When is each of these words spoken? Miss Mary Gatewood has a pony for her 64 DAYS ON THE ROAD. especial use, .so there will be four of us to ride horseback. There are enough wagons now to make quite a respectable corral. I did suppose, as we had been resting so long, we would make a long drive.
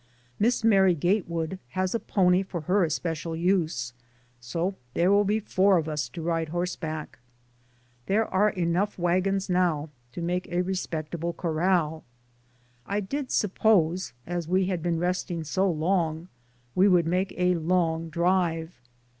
Miss 0.39 0.63
Mary 0.63 0.95
Gatewood 0.95 1.59
has 1.77 1.93
a 1.93 1.99
pony 1.99 2.41
for 2.41 2.61
her 2.61 2.89
64 2.89 2.89
DAYS 2.89 2.95
ON 2.95 3.01
THE 3.03 3.03
ROAD. 3.03 3.35
especial 3.35 3.35
use, 3.35 3.93
.so 4.39 4.75
there 4.95 5.11
will 5.11 5.23
be 5.23 5.39
four 5.39 5.77
of 5.77 5.87
us 5.87 6.09
to 6.09 6.23
ride 6.23 6.49
horseback. 6.49 7.19
There 8.07 8.25
are 8.25 8.49
enough 8.49 8.97
wagons 8.97 9.47
now 9.47 9.91
to 10.13 10.23
make 10.23 10.45
quite 10.47 10.57
a 10.57 10.63
respectable 10.63 11.33
corral. 11.33 12.03
I 12.87 12.99
did 12.99 13.29
suppose, 13.29 14.13
as 14.25 14.47
we 14.47 14.65
had 14.65 14.81
been 14.81 14.97
resting 14.97 15.43
so 15.43 15.69
long, 15.69 16.29
we 16.73 16.87
would 16.87 17.05
make 17.05 17.35
a 17.37 17.53
long 17.53 18.09
drive. 18.09 18.81